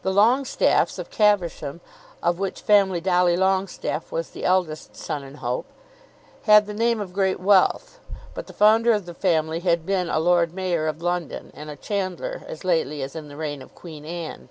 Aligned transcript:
The 0.00 0.14
Longestaffes 0.14 0.98
of 0.98 1.10
Caversham, 1.10 1.82
of 2.22 2.38
which 2.38 2.62
family 2.62 3.02
Dolly 3.02 3.36
Longestaffe 3.36 4.10
was 4.10 4.30
the 4.30 4.46
eldest 4.46 4.96
son 4.96 5.22
and 5.22 5.36
hope, 5.40 5.66
had 6.44 6.64
the 6.66 6.72
name 6.72 7.02
of 7.02 7.12
great 7.12 7.38
wealth, 7.38 7.98
but 8.32 8.46
the 8.46 8.54
founder 8.54 8.92
of 8.94 9.04
the 9.04 9.12
family 9.12 9.60
had 9.60 9.84
been 9.84 10.08
a 10.08 10.18
Lord 10.18 10.54
Mayor 10.54 10.86
of 10.86 11.02
London 11.02 11.50
and 11.52 11.68
a 11.68 11.76
chandler 11.76 12.40
as 12.46 12.64
lately 12.64 13.02
as 13.02 13.14
in 13.14 13.28
the 13.28 13.36
reign 13.36 13.60
of 13.60 13.74
Queen 13.74 14.06
Anne. 14.06 14.48